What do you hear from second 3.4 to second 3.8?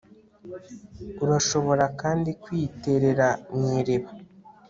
mu